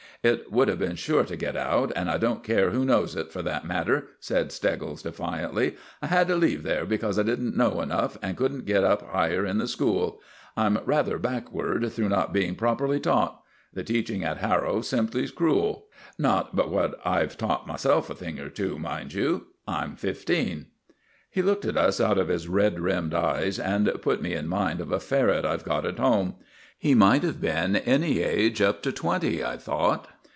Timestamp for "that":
3.41-3.65